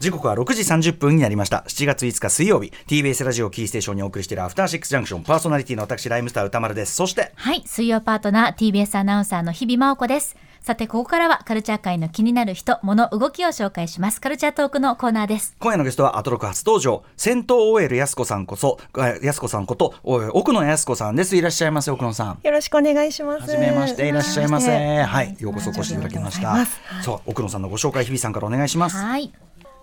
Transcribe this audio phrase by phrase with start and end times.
[0.00, 1.62] 時刻は6時30分になりました。
[1.68, 5.24] 7月5日水曜日 TBS ラジオキーステーションにお送りしているアフターシックスジャンクション。
[5.24, 6.94] パーソナリティの私ライムスター歌丸です。
[6.94, 10.36] そしてはい水曜パートナー TBS アナウンサーの日々真央子です。
[10.62, 14.22] さてここからはカルチャー界の気になる人物動きを紹介します。
[14.22, 15.54] カルチャートークのコーナーです。
[15.58, 17.04] 今夜のゲストはアトロク初登場。
[17.18, 18.78] 戦闘 OL やすこさんこそ
[19.22, 21.36] やすこさんこと奥野やすこさんです。
[21.36, 22.38] いらっしゃいませ奥野さん。
[22.42, 23.42] よろしくお願いします。
[23.42, 25.02] はじめましていらっしゃいませ。
[25.02, 26.56] はいようこそお越しいただきました。
[27.02, 28.96] そう奥野さんのご紹介日々さんからお願いします。
[28.96, 29.30] はい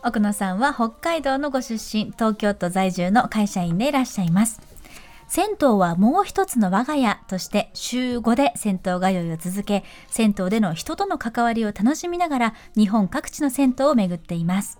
[0.04, 4.62] 奥野さんは北海道のご出身東京都在住の会社員でいらっしゃいます。
[5.28, 14.80] 銭湯はもう一つの我が家として週5で銭湯通いを続け銭湯での人との関わりを楽しみながら日本各地の銭湯を巡っています。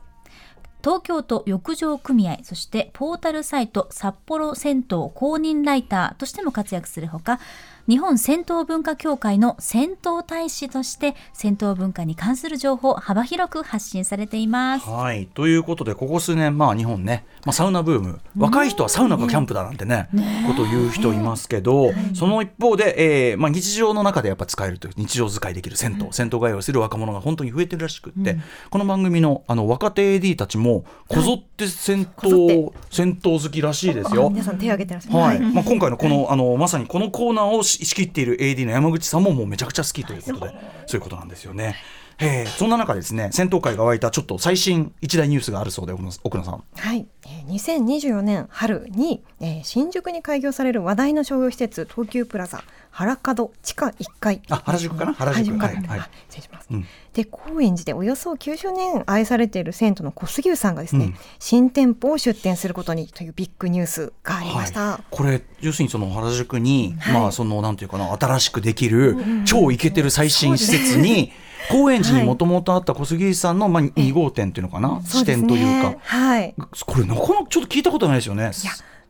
[0.84, 7.40] 東京都浴場組合そしてポータルサイト札幌銭湯公認ライターとしても活躍するほか
[7.88, 9.96] 日本銭湯文化協会の銭湯
[10.28, 14.90] 大使として銭湯文化に関する情報を幅広く発信されています。
[14.90, 15.28] はい。
[15.28, 18.20] ということでここ数年、まあ、日本ね、まあ、サウナブーム。
[18.38, 34.30] 若い人はサウナがキャンプだなんてね、ねことを言う人いますけど、ね、その一方で、えーまあ、日常の中でやっぱ使えるという日常使いできる銭湯、うん、銭湯通いをする若者が本当に増えてるらしくって、うん、この番組のあの若手 AD たちもこぞって銭湯、銭湯好きらしいですよ。
[34.30, 35.40] 皆さん手挙げてらっしゃる、はい。
[35.40, 40.54] まあ、今回のこのあのまさにこのコーナーを仕切っている AD の山口さんももうめちゃくちゃ好きということで
[40.86, 41.76] そういうことなんですよね。
[42.20, 46.64] えー、そんな中ですね戦闘会が湧いたちょっと最新一大ニュースがあるそうで奥野さん。
[46.76, 54.42] はい、えー、2024年春に、えー、新宿に開業される話題の商業施設東急プラザ原門地下1階。
[54.50, 55.14] あ原宿かな？
[55.14, 55.58] 原宿。
[55.58, 69.16] はい、はい、失礼します、うん、で高円寺でおよそ90年愛されている銭湯の小杉湯さんがですね、うん、新店舗を出店することにというビッグニュースがありました、はい、これ要するにその原宿に、はい、まあそのなんていうかな新しくできる、
[69.46, 71.32] 超イケてる最新施設に、
[71.70, 76.56] 高円寺にもともとあった小杉さんの、まあ、2号店っていうのかな、支店というか、はい、
[76.86, 78.52] これなかなかちょっと聞いたことないですよね。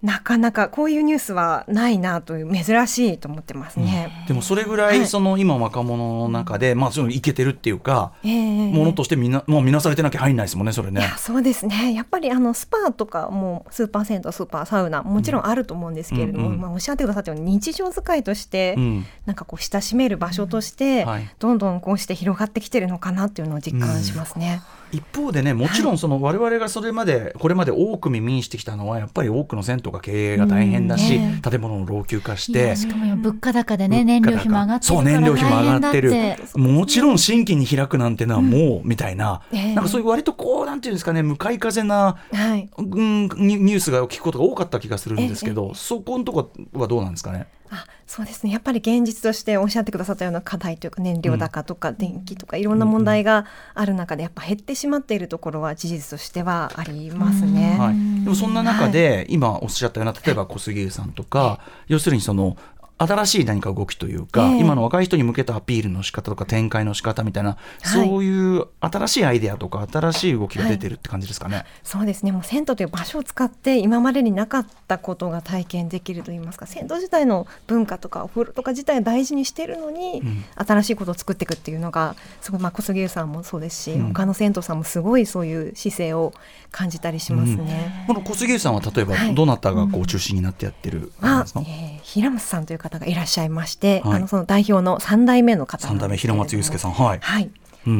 [0.03, 11.02] なかなかこういうニュースはないなという珍しいと思ってますね、うん、でもそれぐらいその今若者の中で、まあそのいけてるっていうか、えー、ものとしてみんなもう見なされてなきゃ入んないですもんねそれね。
[11.18, 11.94] そうですね。
[11.94, 24.62] やっぱりあのスパとかもスーパー銭湯スーパーサウナもちろんあると思うんですけれども、うんうん、まあ、おっしゃってくださったように日常使いとして、うん、なんかこう親しめる場所として、はい、どんどんこうして広がってきてるのかなっていうのを実感しますね。
[24.92, 36.14] 一方でねもちろんその我々がそれまでこれまで多く耳にしてきたのはやっぱり多くの銭湯が経営が大変だし、ね、建物の老朽化してしかも物価高でね燃料費も上がってるそう燃料費も上がってる。
[36.56, 42.69] もちろん新規に開くなんてのはもう、みたいな、なんかそういう割とこうなんていうんですかね向かい風な、はい。
[42.78, 47.48] うん、ニュースが聞くことが多かった気がするんですけど、そこのとこはどうなんですかね？
[47.69, 48.51] あそうですね。
[48.51, 57.77] やっぱり現実としておっしゃってくださったような課題というか燃料高とか電気とかいろんな問題がある中でやっぱ減ってしまっているところは事実としてはありますね。
[57.77, 62.57] はい、でもそんな中で、今おっしゃったような例えば小杉湯さんとか、要するにその
[62.97, 71.56] 新しい何か動きというか、えー、今の若い人に向けたアピールの仕方とか展開の仕方みたいな、はい、そういう新しいアイデアとか新しい動きが出てるって感じですかね。
[71.57, 72.31] はい、そうですね。
[72.31, 86.34] もう銭湯という場所を使って今までになかったことが体験できるといいますか銭湯自体の文化とかお風呂とか自体を大事にしているのに、うん、新しいことを作っていくっていうのがすごい、まあ、小杉さんもそうですし、うん、他の銭湯さんもすごいそういう姿勢を
[86.72, 88.06] 感じたりしますね。
[88.09, 96.92] うん、この小杉さんは例えばどなたがこう中心になってやってるんですか、はい、えー、平松さんという方がいらっしゃいまして、はい、あのその代表の3代目の方3代目平松祐介さん。
[96.92, 97.50] はい、はい。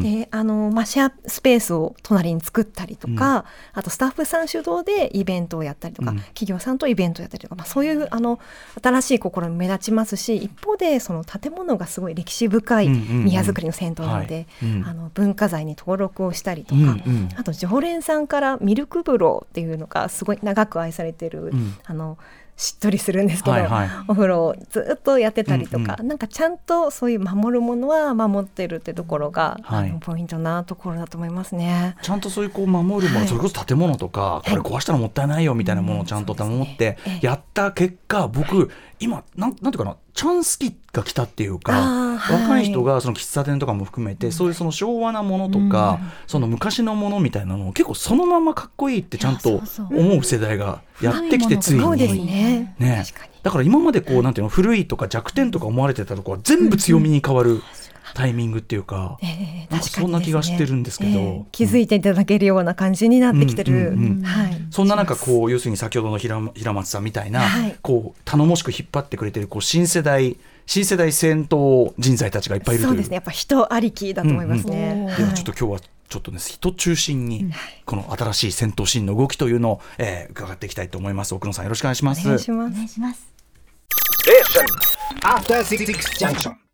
[0.02, 8.38] であのまあ、シェアスペースを隣に作ったりとか、うん、あとスタッフさん主導でイベントをやったりとか、うん、企業さんとイベントをやったりとか、まあ、そういうあの
[8.82, 14.46] 新しい試み目立ちますし一方でその建物がすごい歴史深い宮造りの銭湯なので、
[14.84, 21.52] あの文化財に登録をしたりとか、うんうん、あと常連さんからミルク風呂っていうのがすごい長く愛されてる、
[21.84, 22.18] あの
[22.58, 31.96] しっとりするんですけど、はいはい、お風呂をずっとやってたりとか、うんうん、なんかちゃんとそういう守るものは守ってるってところが、はい、ポイントなところだと思いますね。
[32.02, 52.74] ちゃんとそういうこう守るもの、はい、それこそ建物とか、これ壊したらもったいないよみたいなものをちゃんと守ってやった結果、僕今なんなんていうかなチャンス期が来たっていうか、はい、若い人がその喫茶店とかも含めて、そういうその昭和なものとか、うん、その昔のものみたいなのを結構そのままかっこいいってちゃんと思う世代がやってきてついに、ね。
[52.78, 53.04] ね。
[53.42, 57.62] だから今までこうなんていうの古いとか弱点とか思われてたところは全部強みに変わる。
[58.14, 63.96] タイミングっていうか、えー、なんかそんな気がしてるんですけど、えー、気づいていただけるような感じになってきてる、
[64.70, 73.14] そんな中こう要するに先ほどの平平松さんみたいな、はい、こう頼もしく引っ張ってくれてるこう新世代新世代戦闘人材たちがいっぱいいるそうですね。
[73.14, 77.50] やっぱ人ありきだと思いますね、うんうん、ではちょっと今日はちょっとね人中心に
[77.84, 81.34] この新しい戦闘シーンの動きというのを、えー、伺っていきたいと思います。
[81.34, 82.26] 奥野さんよろしくお願いします。
[82.26, 82.72] お願いします。
[82.72, 83.28] お願いします。
[85.22, 85.86] After Six
[86.18, 86.67] Junction.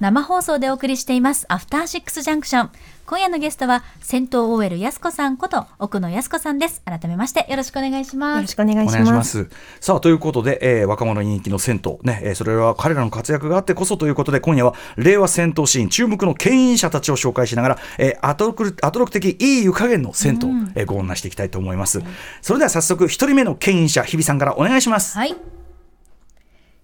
[0.00, 1.44] 生放送でお送りしています。
[1.48, 2.70] アフターシックスジャンクション
[3.04, 6.82] 今夜のゲストは戦闘 OL やすこさんこと奥野やすこさんです。
[6.84, 8.42] 改めましてよろしくお願いしよます。
[8.42, 9.44] ろしくお願いししまます。
[9.46, 9.50] す。
[9.80, 11.98] さあということで、えー若者に人気の銭湯。
[12.04, 22.00] ね、えーそれは彼らの活躍があってこそということで今夜は令和戦闘シーン注目の牽引者たちを紹介しながら、えーアトロクアトロク的いい湯加減の銭湯、えーご案内していきたいと思います。
[22.40, 25.18] それでは早速一人目の牽引者日比さんからお願いします。
[25.18, 25.34] はい。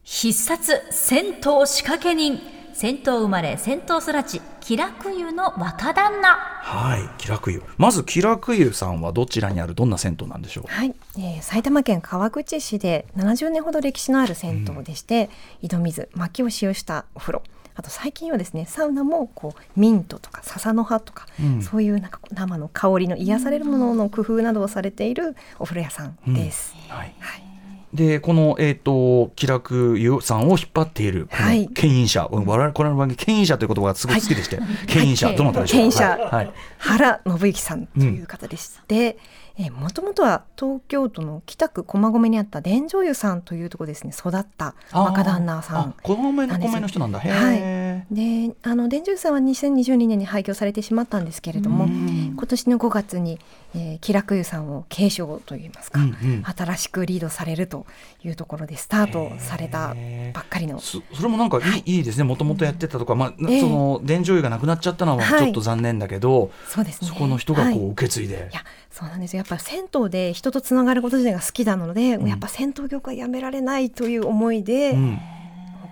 [0.02, 2.38] 必殺戦闘仕掛け人
[2.74, 6.30] 戦闘生まれ戦闘育ち気楽湯の若旦那
[6.60, 7.62] はい、気楽湯。
[7.78, 10.64] まず気楽湯さんはどちらにあるどんな銭湯なんでしょう？
[10.66, 15.30] はい、えー埼玉県川口市で70年ほど歴史のある銭湯でして、
[15.62, 17.42] 井戸水薪を使用したお風呂
[17.76, 26.74] あと最近はですねサウナもこうミントとか笹の葉とか、うんそういうなんか生の香りの癒されるものの工夫などをされているお風呂屋さんです。
[26.88, 27.14] はい。
[27.20, 27.53] はい
[27.94, 31.66] でこの、えー、と気楽湯さんを引っ張っているこはい。
[31.66, 34.58] の牽引者、我々この番組牽引者という言葉がすごく好きでして、
[34.88, 36.04] 牽引者、はいどなたでしょうか？
[36.04, 36.52] はいはい。
[36.78, 39.16] 原信之さんという方でして、
[39.56, 44.12] えーもともとは東京都の北区駒込にあった伝城湯さんというところですね。
[44.16, 45.76] 育った若旦那さん。
[45.76, 46.46] あこの米
[46.80, 47.20] の人なんだ。
[47.20, 47.58] へはい。
[47.60, 53.38] え、であの伝城湯さんは2022年に廃業されてしまったんですけれどもうん今年の5月に、
[53.74, 56.42] えー、気楽湯さんを継承といいますか、うんうん。
[56.44, 57.86] 新しくリードされると
[58.24, 59.94] いうところでスタートされた
[60.32, 62.24] ばっかりのそそれもなんかいい,、い、いですね。
[62.24, 65.40] もともとやってたとか、まあええその伝承湯がなくなっちゃったのははい。
[65.40, 67.08] ちょっと残念だけど、そうですね。
[67.08, 67.90] そこの人がこうはい。
[67.90, 69.38] 受け継いで、いやそうなんですよ。
[69.38, 75.18] やっぱ銭湯で人とつながること自体が好きなので、やっぱ銭湯業界やめられないという思いで、うん。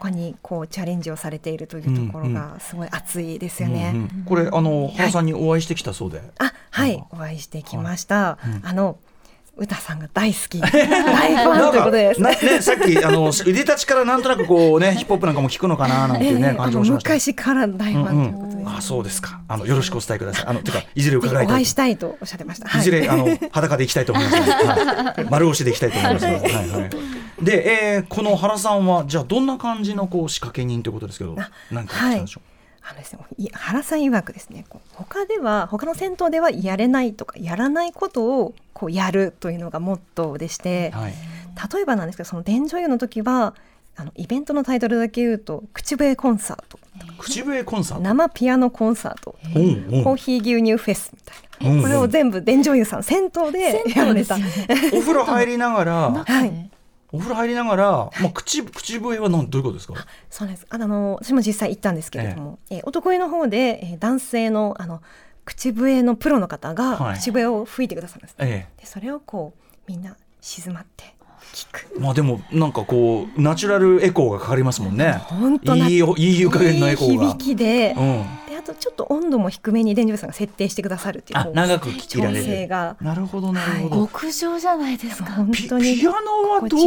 [0.03, 3.93] 他にこうチャレンジをされているというところがすごい熱いですよね。
[3.95, 6.97] うんうんこれあの原さんにお会いしてきたそうで、あはい。
[6.97, 8.39] なんお会いしてきました。
[8.45, 8.61] うん。
[8.65, 8.99] あの
[9.55, 12.21] 歌さんが大好き 大ファンということです。
[12.23, 17.11] なね、さっきあの腕立ちからなんとなくこうね ヒップホップなんかも聞くのかななんていうね、ええ感じもしました。
[17.11, 18.69] 昔から大ファンということです。
[18.79, 19.41] あそうですか。
[19.49, 20.47] あのよろしくお伝えください。
[20.47, 22.69] あのてかいずれ伺いたいお会いしたいとおっしゃってました。
[22.69, 27.45] はいいずれあの裸で行きたいと思いますはい、丸押しで行きたいと思いますはいはい。
[27.45, 32.52] で、えー、この原さんはじゃあどんな感じのこう仕掛け人ということですけどあ、何か聞いたんでしょう。
[32.93, 41.15] あのですね、い原さん曰くですねこう他では他の銭湯ではやれないとかやらないことをこうやるというのがモットーでして、はい。
[41.75, 43.55] 例えばなんですけどその伝女優の時は
[43.97, 46.79] あのイベントのタイトルだけ言うと口笛コンサート。
[47.19, 48.03] 口笛コンサート？
[48.05, 49.33] 生ピアノコンサート。
[49.33, 55.93] コーヒー牛乳フェスみたいな、うんこれを全部伝女優さん銭湯でやられた、お風呂入りながら、
[56.27, 56.71] はい
[57.13, 59.95] お風呂入りながら、まあ口口笛はなんどういうことですか？
[60.31, 65.03] そうですあの私も実際行ったんですけれども、えー男湯の方で、えー男性のあの
[65.45, 71.15] 口笛のプロの方がはい口笛を吹いてくださるんです、えでそれをこうみんな静まって
[71.53, 72.01] 聞くえ。
[72.01, 75.13] まあでもなんかこうナチュラルエコーがかかりますもんね。
[75.27, 77.25] 本当ないいよいい湯加減のエコーが。
[77.25, 78.25] いい響きで,、うん。
[78.63, 82.69] とちょっと温度も低めに伝授さんが設定してくださるっていう長く聞きられる。
[82.69, 82.97] が。
[83.01, 84.07] なるほどなるほど。
[84.07, 85.97] 極上じゃないですか本ピ当に。
[85.97, 86.81] ピアノはどう？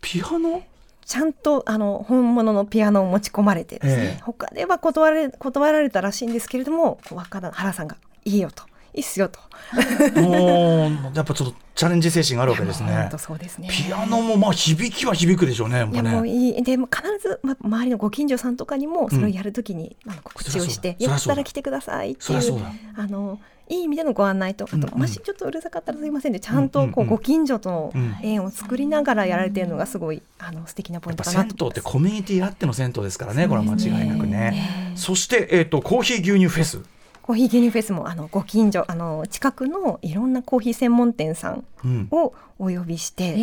[0.00, 0.62] ピアノ？
[1.04, 4.22] ちゃんとあの本物のピアノを持ち込まれてですね、ええ。
[4.22, 8.64] 他では断られ断られたらしいんですけれども若田原さんが「いいよ」と
[8.96, 9.38] 「いいっすよ」と
[10.20, 13.10] もうやっぱちょっとチャレンジ精神があるわけですね。
[13.18, 15.78] そうですねピアノもまあ響きは響くでしょうね。
[15.78, 16.30] やっぱいやもうね。
[16.30, 22.62] いいでも必ず、ま、周りのご近所さんとかにもそれをやるときに、あの告知をして「そりゃそうだよかったら来てください」っていう。
[22.96, 23.38] あの
[23.68, 31.70] いい意味でのご案内とあと、うんうんもしちょっとうるさかったらすいませんでちゃんとこうんうんうんうご近所とのうん縁を作りながらやられているのがすごいあの素敵なポイントかなやっぱ銭湯。
[31.72, 33.48] ってコミュニティあっての銭湯ですからね。
[33.48, 34.92] これは間違いなくね。
[34.94, 36.80] そしてえっとコーヒー牛乳フェス。
[37.26, 42.08] コーヒー牛乳フェスもあのご近所あの近くのいろんなコーヒー専門店さんうん。
[42.12, 43.36] をお呼びして、え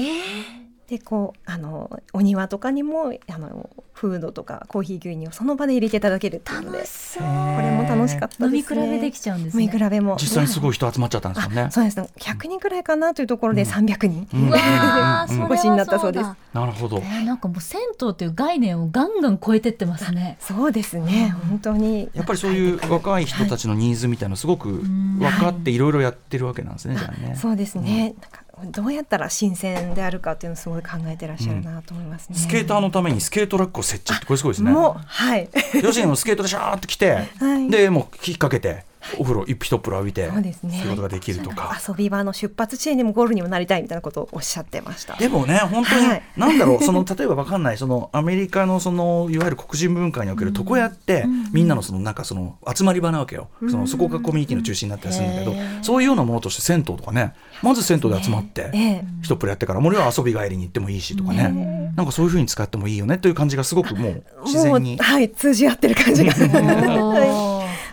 [0.90, 6.78] でこうあのお庭とかにもあのフードとかコーヒー牛乳をその場で入れていただけるっていうので。
[6.80, 7.24] 楽しそう。
[7.24, 7.28] こ
[7.62, 8.82] れも楽しかった飲ですね。
[8.82, 10.18] み比べできちゃうんです飲みね比べも。
[10.20, 11.62] 実際にすごい人集まっちゃったんですもんね。
[11.62, 11.72] あ。
[11.72, 11.98] そうです。
[11.98, 14.50] ね100人くらいかなというところで300人、うん。
[14.50, 15.42] うわーうん。
[15.42, 16.24] うんそれはお越しになったそうです。
[16.24, 16.36] だ。
[16.54, 16.98] なるほど。
[16.98, 17.02] え。
[17.02, 20.38] ーなんかもう銭湯っていう概念をガンガン超えてってますね。
[20.40, 21.36] そうですね。
[21.50, 22.10] 本当に。
[22.14, 26.96] やっぱりそういう若い人たちのニーズみたいなのすごく分かっていろいろやってるわけなんですね。
[26.98, 27.36] じゃあね。
[27.40, 28.32] そうですね、なん。
[28.32, 32.38] かどうやったら新鮮であるかっていうのをすごい考えてらっしゃるなと思いますね。
[32.38, 34.72] スケーターのためにスケートラックを設置ってこれすごいですね。
[34.72, 35.50] もうはい
[35.84, 38.86] 要するにスケートでシャーって来て、はいでもう引っ掛けて
[39.18, 40.86] お風呂一一風呂浴びてそうですね。
[40.90, 41.80] ことができるとか。
[41.88, 45.16] 遊び場の出発地点にもゴールにもなりたいみたいなことをおっしゃってました。
[45.16, 46.24] でもね本当に、はい。
[46.38, 59.06] なんだろうその例えばわかんないそのアメリカのそのいわゆる黒人文化における床屋って、みんなのそのなんかその集まり場なわけよ、そのそこがコミュニティの中心になったりするんだけど、そういうようなものとして銭湯とかねまず銭湯で集まって、ええ。
[59.22, 64.98] 一プレやってから森は遊び帰りに行ってもいいしとかね、なんかそういうふうに使ってもいいよねという感じがすごくもう自然に。
[64.98, 66.34] はい通じ合ってる感じが。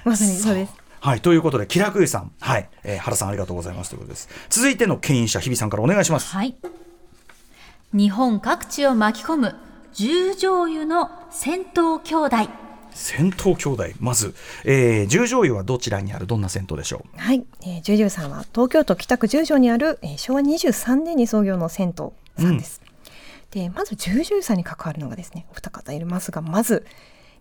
[0.05, 0.80] まさにそうです。
[1.01, 4.29] はい、ということで、気楽湯さん、はい、えー原さんありがとうございますということです。
[4.51, 6.31] 続いての牽引者、日比さんからお願いします。
[6.35, 6.55] はい。
[7.93, 9.57] 日本各地を巻き込む
[9.95, 12.37] 十条湯の銭湯兄弟。
[12.93, 22.13] 銭湯兄弟、まず、えー、十条湯はどちらにある、どんな銭湯でしょはい、えー、ジュジュさんは東京都北区十条にある、えー昭和23年に創業の銭湯
[22.45, 22.83] さんです。
[23.51, 26.87] でまず十条さんに関わるのがですねお二方いますがまず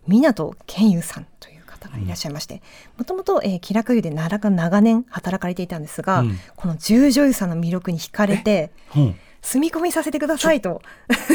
[0.07, 2.61] 湊健優さんという方がいらっしゃいまして
[2.97, 6.39] もともと気楽湯で長か長年働かれていたんですが、うん。
[6.55, 8.99] この十条湯さんの魅力に惹かれてう。
[8.99, 10.81] うん、住み込みさせてくださいと。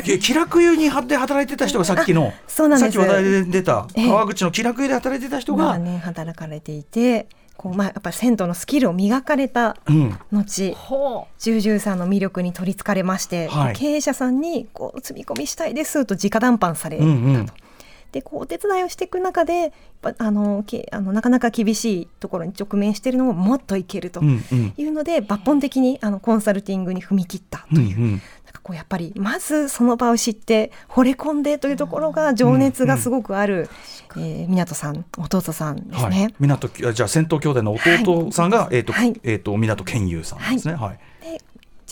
[0.07, 2.93] え気楽湯にで働いてた人が さっきの、そうなんです。
[2.93, 4.09] さっき話題で出た、ええ。
[4.09, 13.75] 川口の気楽湯で働いてた人が、長年働かれていてこう、まあ、やっぱり銭湯のスキルを磨かれたうん、後ほジュージューさんの魅力に取りつかれまして、はい。
[13.75, 17.09] 経営者さんにこう積み込みしたいですと直談判されたと。
[17.09, 17.47] うんうん
[18.15, 24.73] でこうお手伝いをしていく中でやっぱあのけあのなかなか厳しいところに直面しているのをもっといけるとうんうん。
[24.77, 28.11] いうので、抜本的にあのコンサルティングに踏み切ったという、うんうん。
[28.13, 28.21] なん
[28.53, 33.69] かこうやっぱりまずその場を知って惚れ込んでというところが情熱がすごくある、
[34.17, 36.23] えー湊さん弟さんですね。
[36.23, 39.21] はい、港あじゃあ銭湯兄弟の弟さんが、えっ、と、はい。
[39.25, 40.75] えっ、と港健優さんですね。
[40.75, 40.99] はい。
[41.21, 41.34] で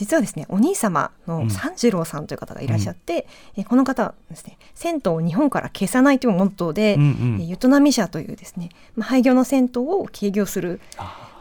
[0.03, 1.45] 実はですねお兄様うん。
[1.45, 10.81] の三次郎さんという方がいらっしゃって、えーこの方はですね銭湯を日本から消さないというモットーで、うんうんえーゆとなみ社というですね、まあ、廃業の銭湯を営業する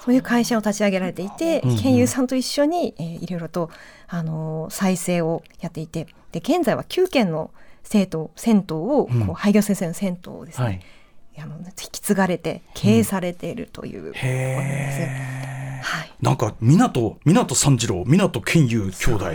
[0.05, 3.69] そういう会社を立ち上げられていて、うんうんさんと一緒に、えーいろいろと、
[4.07, 7.51] あのー再生をやっていてで現在は9軒の
[7.83, 9.29] 生徒銭湯をこうん。
[9.29, 10.81] う廃業先生の銭湯をですね、はい。
[11.39, 15.83] あの引き継がれて経営されているという、へえ。
[15.83, 19.25] はいなんか港港三次郎港健優兄弟。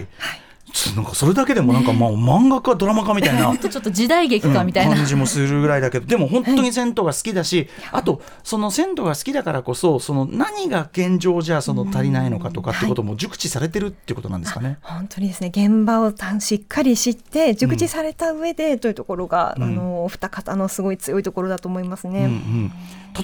[0.76, 3.54] ちょっとなんかそれだけでもなんかまあ漫画かドラマかみたいな。
[3.56, 4.94] ちょっと時代劇かみたいな。
[4.94, 14.78] 感じもするぐらいだけど でも本当に銭湯が好きだし、あとその銭湯が好きだからこそその何が現状じゃその足りないのかとかってことも熟知されてるっていうことなんですかね。
[14.82, 22.20] 本当にですね現場をたしっかり知って熟知された上でというところが、うんあのお二方のすごい強いところだと思いますね。
[22.20, 22.72] うんうん、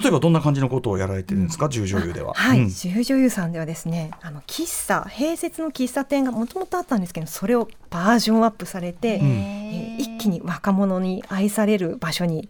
[0.01, 1.69] 例えばどんな感じのことをやられてるんですか？
[1.69, 2.33] 十女優では。
[2.33, 2.69] はい、うん。
[2.69, 9.27] 十女優さんではですねあの喫茶併設の喫茶店がもともとあったんですけどそれをバージョンアップされて、うん。
[9.27, 12.49] えー一気に若者に愛される場所に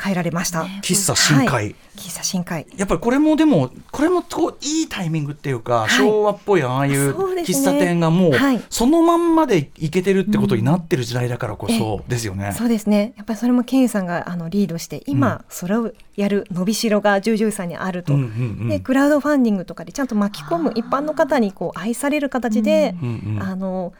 [0.00, 0.62] 変えられました。
[0.82, 1.74] 喫茶深海、はい。
[1.96, 2.66] 喫茶深海。
[2.76, 5.92] やっぱりこれもでもこれもこういいタイミングっていうか、い。
[5.92, 8.62] 昭和っぽいああいう喫茶店がもう、はい。
[8.70, 12.52] そのまんまでいけてるってことになってる時代だからこそですよね。
[12.56, 13.12] そうですね。
[13.16, 18.14] やっぱりそれもケンさんがあのリードして今、それをやる伸びしろが十女優さんにあると。
[18.14, 18.28] うんうんう
[18.64, 23.42] んでクラウドファンディングとかでちゃんと巻き込む一般の方にこう愛される形で、うんうん。
[23.42, 23.92] あの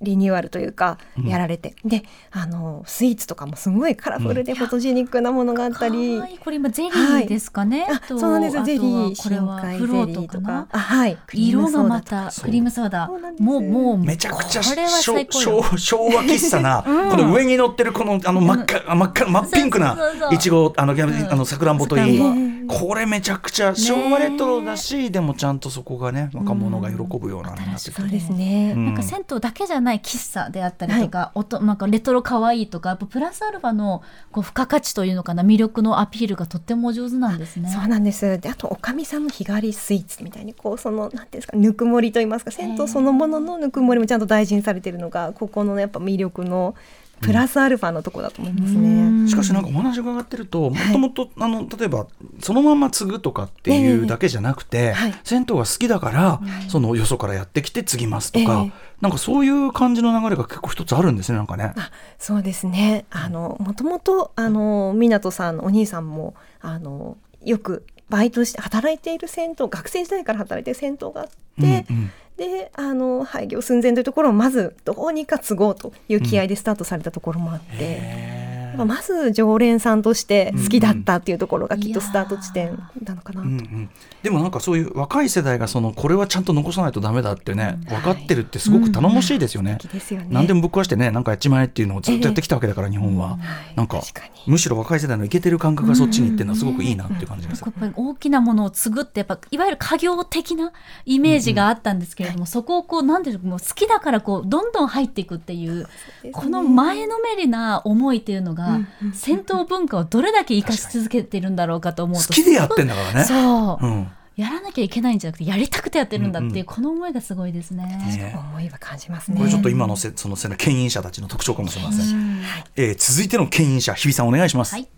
[0.00, 6.38] リニューアルというかやられて、であのスイーツとかもすごいカラフルでフォトジェニックなものがあったり、かわいい。
[6.38, 7.86] これ今ゼリーですかね。
[7.90, 10.68] あとそうなんですあとはゼリーこれは深海フローゼリーとトか。
[10.70, 13.08] あはいクリーム色がまたクリームソーダ。
[13.38, 15.62] もうもうめちゃくちゃこれは昭最高よ。
[15.78, 19.96] 昭昭和喫茶な、 この上に乗ってるこのあの真っ赤、真っ赤真っピンクな
[20.30, 22.20] いちごあのあのさくらんぼといい、
[22.68, 28.02] これめちゃくちゃ昭和レトロだし、でもちゃんとそこがね若者が喜ぶようなのになってくる。
[28.02, 37.70] そうですね、うんなんか銭湯だけじゃない喫茶であったりとか、音なんかレトロ可愛いとかやっぱプラスアルファのこう付加価値というのかな魅力のアピールがとってもお上手なんですね。
[37.70, 38.38] そうなんです。
[38.38, 46.74] であとおかみさんの日替わりスイーツみたいにこうそのなんていうんですかぬくもりと言いますか銭湯そのもののぬくもりもちゃんと大事にされているのがここのやっぱ魅力の
[47.20, 49.28] プラスアルファのところだと思いますね。
[49.28, 52.06] しかしなんかお話伺ってるともともとあの例えば
[52.40, 55.14] そのまま継ぐとかっていうだけじゃなくて、はい。
[55.22, 61.72] 銭湯が好きだから、そのよそからやってきて継ぎますとか、ええなんかそういう感じの流れが結構一つあるんですねなんかね。
[61.76, 63.06] あそうですね。
[63.10, 72.10] あのもともとあの湊さんのお兄さんもあのよくバイトして働いている銭湯学生時代から働いている銭湯があって、うんうん。
[72.36, 78.39] であの廃業寸前というところをまずどうにか継ごうという気合でスタートされたところもあって、やっ
[78.86, 83.90] まあまず常連さんとして好きだったっていうところがきっとスタート地点なのかなと、うんうん、
[84.22, 89.76] でもなんかそういう若い世代がそのこれはちゃんと残さないとダメだってね、分かってるってすごく頼もしいですよね。
[89.80, 90.28] 素敵ですよね。
[90.30, 93.38] 何でもぶっ壊してねなんかやっちまえっていうのをずっとやってきたわけだから、日本は、
[93.76, 94.00] なんか
[94.46, 96.64] むしろ若い世代のイケてる感覚がそっちに行ってるのはす。
[96.64, 97.72] ごくいいなっていう感じがする。
[97.80, 100.72] やっぱり大きなものを継ぐってやっぱいわゆる家業的な
[101.04, 105.86] イメージがあったんですけれども、そこをこうなんていうのもう好きだからこうどんどん入っていくっていう
[106.32, 108.69] この前のめりな思いっていうのが、
[109.12, 113.24] 戦闘文化をどれだけ生かし続けてるんだろうかと思うと好きでやってんだからね。
[113.24, 114.08] そう、うん。
[114.36, 117.84] やらなきゃいけないんじゃなくてやりたくてやってるんだっていうこの思いがすごいですね。
[117.84, 118.34] ね。
[118.38, 119.36] 思いは感じますね。
[119.36, 122.42] これちょっと今のせそのせ牽引者たちの特徴かもしれません。
[122.76, 124.74] えー続いての牽引者日比さんお願いします。
[124.74, 124.88] はい。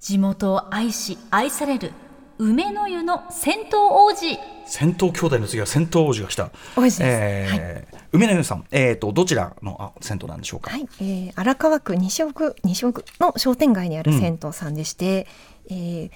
[0.00, 1.92] 地元を愛し愛される
[2.40, 6.50] 梅の湯の戦闘王子戦闘兄弟の次は戦闘王子が来た。
[6.74, 10.70] 王子ですえー梅の湯さん、えっ、とどちらのあ銭湯なんでしょうか？
[10.70, 15.26] はい、えー、荒川区西奥西奥の商店街にある銭湯さんでして、
[15.68, 16.10] えー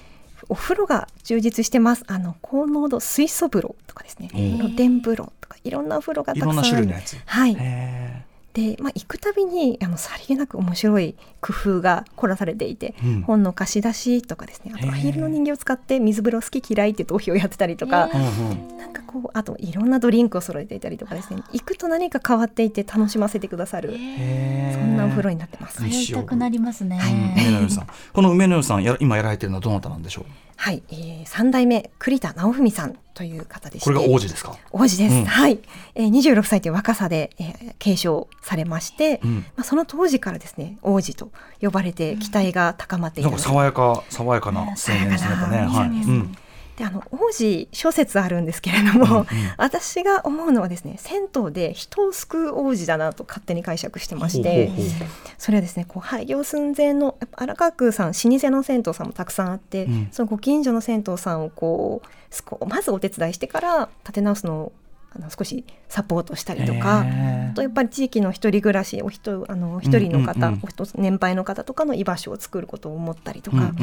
[0.50, 2.04] お風呂が充実してます。
[2.07, 6.69] あの高濃度水素風呂とかですね、うん露天風呂とかいろんなお風呂がたくさんある。
[6.69, 8.24] いろんな種類のやつはい。
[8.56, 18.08] へで、まあ行くたびにあのさりげなく面白い工夫が凝らされていて、うん本の貸し出しとかですね、あとアヒルの人形を使って水風呂好き嫌いっていう投票をやってたりとか。
[18.78, 25.78] なんかこうあといろんなドリンクを揃えていたりとかですね行くと何か変わっていて楽しませてくださるそんなお風呂になってます。
[25.78, 27.00] 通いたくなりますね。
[27.37, 30.25] 梅の湯さん、この梅の湯さんや今やられてるのはどなたなんでしょう？
[30.56, 33.92] はい、えー、3代目栗田直文さんという方でして。
[33.92, 34.56] これが王子ですか？
[34.73, 35.25] 王子です、うん。
[35.25, 35.58] はい、
[35.94, 39.37] えー、26歳という若さで、えー、継承されまして、うん。
[39.56, 41.30] まあ、その当時からですね王子と
[41.61, 43.44] 呼ばれて期待が高まっていなんたので。
[43.44, 44.76] か爽やか爽やかな青年
[45.11, 45.34] ですね。
[45.68, 45.88] はい。
[45.88, 46.37] うん
[46.76, 49.26] であの王子諸説あるんですけれども、
[49.57, 54.71] 私が思うのはですね銭湯で人を救う王子だなと勝手に解釈してまして
[55.38, 60.09] それはですねこう廃業寸前の荒川区さん老舗の銭湯さんもたくさんあって、うん。
[60.11, 62.02] そのご近所の銭湯さんをこ
[62.61, 64.73] うまずお手伝いしてから立て直すのを
[65.16, 67.04] あの少しサポートしたりとか。
[67.04, 67.50] へー。
[67.52, 73.75] あとやっぱり地域の一人暮らしお人あの一人の方、うんうんうんお人年配の方とかの居場所を作ることを思ったりとか、うんうん。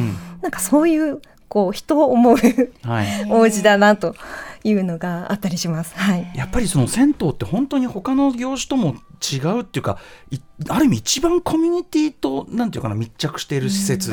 [0.42, 2.38] なんかそういうこう人を思う
[2.84, 3.25] はい。
[3.29, 4.15] 王子だなと
[4.63, 5.93] いうのがあったりします。
[5.98, 6.31] はい。
[6.34, 10.00] やっぱりその銭湯って本当に他の業種とも違うっていうか
[10.31, 10.39] い
[10.70, 14.12] ある意味一番コミュニティとなんていうかな密着している施設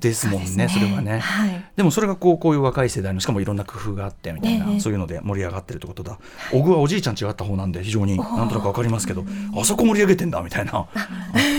[0.00, 1.20] ですもんね,、それはね。
[1.20, 1.64] はい。
[1.76, 6.18] でもそれがこうこういう若い世代のしかもいろんな工夫があってみたいな、ええそういうので盛り上がってるってことだ。
[6.50, 9.24] 小具はおじいちゃん違った方なんで非常になんとなくわかりますけど、
[9.56, 10.88] あそこ盛り上げてんだみたいな、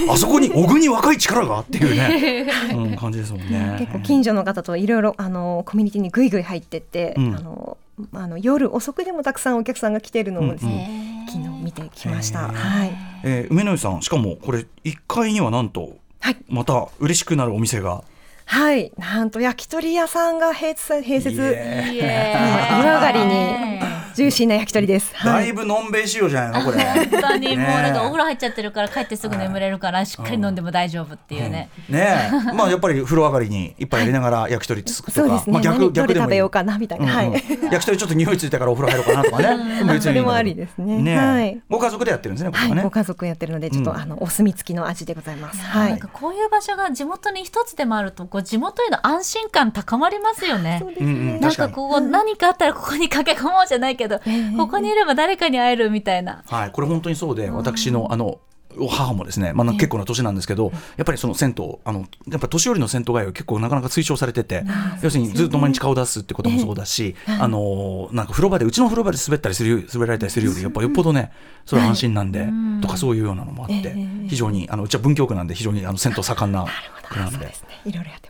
[0.10, 3.76] ああそこに小具に若い力がっていうね、 うん、感じですもんね。
[3.80, 7.78] 結構近所の方といろいろあのコミュニティにぐいぐい入ってって、うんあの
[8.14, 12.48] あの夜遅くでもたくさんお客さんが来てるのをですね、昨日見てきました。
[12.48, 12.92] はい。
[13.24, 16.38] えー梅野井さんしかもこれ1階にはなんとはい。
[16.50, 18.04] また嬉しくなるお店が。
[18.46, 18.92] はい。
[18.98, 23.80] なんと焼き鳥屋さんが併設併設湯上がりに
[24.15, 25.15] ジューシーな焼き鳥です。
[25.15, 26.84] はいぶのんべい仕様じゃないのこれ。
[27.12, 31.69] 本当にもうなんかお風呂入っちゃってるから帰ってすぐ眠れるからしっかり飲んでも大丈夫っていうね。
[31.89, 35.43] ねえ、まあやっぱり風呂上がりに一杯やりながら焼き鳥つくとか。
[35.47, 37.08] まあ逆逆でもいいれ食べようかなみたいな。
[37.08, 37.28] はい。
[37.28, 40.02] うんうん焼き鳥ちょっと匂いついたからお風呂入ろうかなとかね。
[40.02, 42.84] それもありですねはいご家族でやってるんですね、これはい。
[42.84, 45.62] ご家族やってるので、ちょっと、うんあのお墨付きの味でございます。
[45.62, 46.08] はいなんか。
[46.08, 50.80] こういう場所が地元に一つでもあるとこう地元への安心感高まりますよね。
[50.82, 51.04] そうです。
[51.04, 54.20] なんかこう何かあったらここに駆け込もうじゃないけど、
[54.58, 56.44] ここにいれば誰かに会えるみたいな。
[56.48, 58.40] はい、これ本当にそうで、私のあの。
[58.78, 64.64] お母もですね、まあ、結構な年なんですけど、やっぱりその銭湯あのやっぱ年寄りの銭湯街は結構なかなか推奨されてて、
[65.02, 71.32] 要するにずっと毎日顔出すってこともそうだし、あのなんか風呂場でうちの風呂場で滑ったりする滑られたりするよりやっぱよっぽどね
[71.66, 72.48] それは安心なんで、
[72.82, 73.96] とかそういうようなのもあって、
[74.28, 76.66] 非常にあのうちは文京区なんで非常にあの銭湯盛んな
[77.10, 77.72] 区なんで。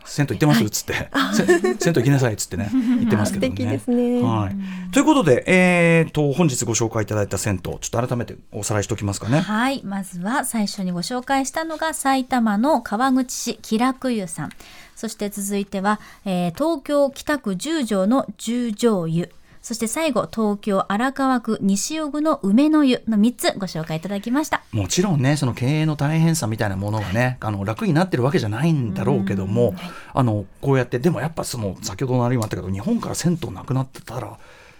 [0.04, 3.80] 銭湯行ってますっつって、せ銭湯行きなさいっつってね 言ってますけどね。
[4.22, 9.40] はい、ということで、えー、と本日ご紹介いただいた銭湯ちょっと改めておさらいしておきますかね。
[9.40, 14.50] はい、まずは最初にご紹介したのが埼玉の川口市気楽湯さん。
[14.96, 19.30] そして続いては、えー東京北区十条の十条湯。
[19.62, 24.62] そして最後、東京荒川区西尾久の梅の湯の3つご紹介いただきました。
[24.72, 29.74] もちろんねその経営の大変さみたいなものがねあの楽になってるわけじゃないんだろうけども、
[30.14, 34.36] あのこうやってでもやっぱその先ほどのあれもあったけど日本から銭湯なくなってたら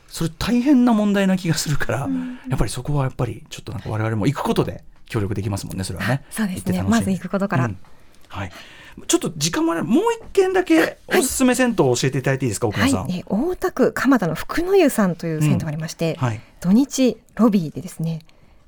[0.09, 2.09] それ大変な問題な気がするから、
[2.49, 4.83] やっぱりそこはやっぱりちょっとなんか我々も行くことで
[5.13, 6.25] 協力できますもんねそれはね。
[6.31, 6.83] そうですね。
[6.83, 7.67] まず行くことから。
[7.67, 7.77] ん。
[8.29, 8.53] はい。
[9.07, 13.19] ちょっと時間もあれもう一軒だけおすすめ銭湯を教えていただいていいですか、奥野さん。、はい。
[13.19, 16.41] えー大田区蒲田の福の湯さんという銭湯がありまして、はい。
[16.61, 18.21] 土日ロビーでですね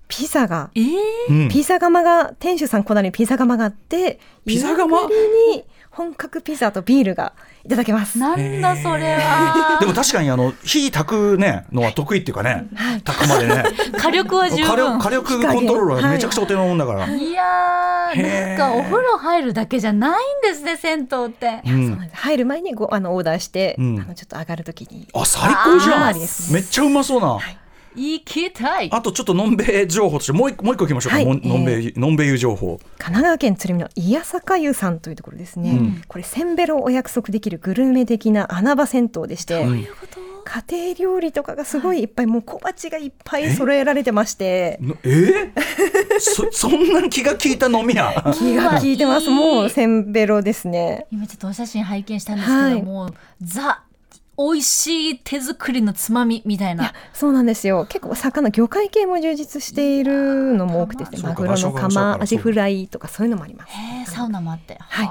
[0.08, 0.94] ピザがえー、
[1.30, 1.48] うん。
[1.48, 5.08] ピザ窯が店主さんこだわりのピザ窯があってピザ窯？
[5.08, 7.32] に本格ピザとビールが
[7.64, 8.18] いただけます。
[8.18, 9.78] なんだそれは。
[9.80, 12.66] でも確かにあの火炊くねのは得意っていうかね、
[13.04, 13.64] 炊くまでね。
[13.96, 18.58] 火力は十火力分火力コントロールはめちゃくちゃお手のもんだから、いやーへー。
[18.58, 21.60] なんかお風呂入るだけじゃないんですね銭湯って。
[21.64, 22.10] うん。
[22.12, 24.00] 入る前にごあのオーダーして、うん。
[24.00, 25.06] あのちょっと上がるときに。
[25.14, 26.14] あ最高じゃん。
[26.52, 27.38] めっちゃうまそうな、
[27.94, 28.88] 行きたい。
[28.92, 31.26] あとちょっとのんべえ情報としてもう一個もう一個いきましょうか、はい。
[31.26, 32.78] のんべえのんべえ湯情報。
[32.98, 36.02] 神奈川県鶴見の伊谷坂湯さんというところですね、うん。
[36.08, 39.84] これせんべろをお約束できるグルメ的な穴場銭湯でして、うんい。
[39.84, 44.78] うこと家庭料理とかがすごいいっぱい、もう小鉢がいっぱい揃えられてまして。
[44.80, 45.08] のえ？
[45.08, 48.12] ー、そそんな気が利いた飲み屋。
[48.36, 49.30] 気が利いてます。
[49.30, 51.06] もうせんべろですね。
[51.10, 52.82] 今ちょっとお写真拝見したんですけど、はい。
[52.82, 53.82] もうザ
[54.36, 57.86] 美味しい手作りのつまみみたいいやなそうなんですよ。
[57.88, 63.70] 結構魚魚介系も充実しているのも多くてですねマグロの場所が場所だからカマアジフライとかそういうのもあります。
[63.70, 64.76] へえサウナもあって。
[64.80, 65.10] はい。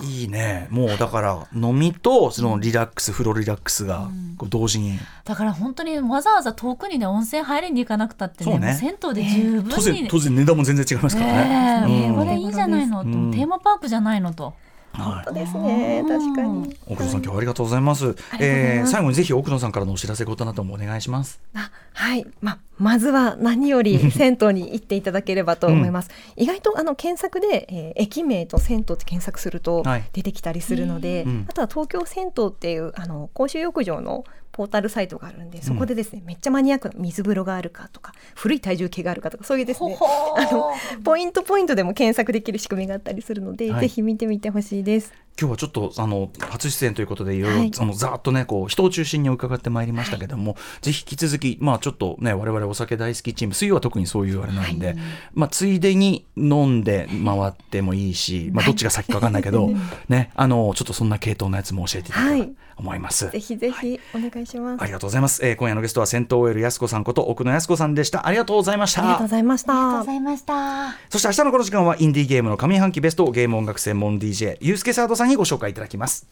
[0.00, 0.66] いいね。
[0.70, 8.74] もうだから飲みとそのリラックス風呂リラックスがこう同時に、だから本当にわざわざ遠くにね温泉入りに行かなくたってねそうね。
[8.74, 12.16] 銭湯で十分当然にね当然値段も全然違いますからね、ねえうん。
[12.16, 13.30] これいいじゃないのと、うん。
[13.30, 14.54] テーマパークじゃないのと
[14.92, 16.04] はいそうですね。
[16.06, 16.76] 確かに。
[16.86, 18.14] 奥野さん今日はありがとうございます。
[18.40, 21.40] えー最後にぜひ奥野さんからのお知らせことなどもお願いします。
[21.54, 26.10] あはい、まあ、まずは何より銭湯に行っていただければと思います。
[26.36, 30.04] 意外とあの検索で、えー駅名と銭湯って検索するとはい。
[30.12, 31.46] 出てきたりするので、うん。
[31.48, 40.48] あとは東京銭湯っていうあの公衆浴場のポータルサイトがあるんでそこでですね、めっちゃマニアックな水風呂があるかとか古い体重計があるかとかそういうですねほほー。
[40.48, 43.80] あのポイントポイントでも検索できる仕組みがあったりするので、はい。
[43.80, 45.12] ぜひ見てみてほしいです。
[45.40, 54.96] 今日はちょっとあの初出演ということでいろいろ、はのざーっとねこう人を中心に伺ってまいりましたけども、ぜひ引き続きまあちょっとね我々お酒大好きチーム水曜は特にそういうあれなんで、
[55.34, 59.70] まあついでに飲んで回ってもいいし、まあどっちが先かわかんないけど、
[60.08, 63.30] ねあのちょっとそんな系統のやつも教えていただければと思います。
[63.30, 64.82] ぜひぜひお願いします。
[64.82, 65.44] ありがとうございます。
[65.44, 68.26] えー今夜のゲストは銭湯 OL やすこさんこと奥野やすこさんでした。
[68.26, 69.28] ありがとうございましたありがとうご。
[69.28, 70.04] ざいましたありがとうご。
[70.06, 76.26] ざいましたそして明日のこの時間はインディーゲームの上半期ベストゲーム音楽専門 DJ ユースケサードさんにご紹介いただきます。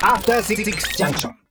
[0.00, 0.64] After Six
[0.96, 1.49] Junction.